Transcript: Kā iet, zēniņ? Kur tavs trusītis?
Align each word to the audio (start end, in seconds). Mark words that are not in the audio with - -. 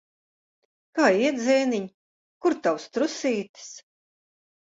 Kā 0.99 1.09
iet, 1.25 1.35
zēniņ? 1.49 1.85
Kur 2.45 2.57
tavs 2.67 2.87
trusītis? 2.97 3.69